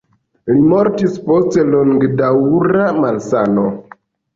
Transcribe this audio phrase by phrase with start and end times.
[0.51, 3.73] Li mortis post longdaŭra malsano.